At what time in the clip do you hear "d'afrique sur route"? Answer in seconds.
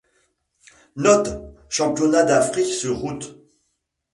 2.25-3.37